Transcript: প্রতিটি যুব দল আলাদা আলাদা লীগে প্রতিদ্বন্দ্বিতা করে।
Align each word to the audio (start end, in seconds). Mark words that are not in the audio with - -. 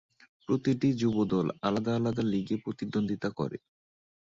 প্রতিটি 0.45 0.89
যুব 0.93 1.15
দল 1.25 1.47
আলাদা 1.61 1.91
আলাদা 1.95 2.23
লীগে 2.23 2.55
প্রতিদ্বন্দ্বিতা 2.57 3.29
করে। 3.31 3.57